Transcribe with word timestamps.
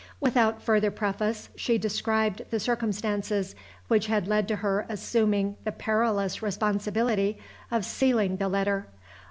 Without 0.19 0.63
further 0.63 0.89
preface 0.89 1.49
she 1.55 1.77
described 1.77 2.41
the 2.49 2.59
circumstances 2.59 3.53
which 3.87 4.07
had 4.07 4.27
led 4.27 4.47
to 4.47 4.55
her 4.55 4.83
assuming 4.89 5.57
the 5.63 5.71
perilous 5.71 6.41
responsibility 6.41 7.37
of 7.69 7.85
sealing 7.85 8.37
the 8.37 8.49
letter. 8.49 8.87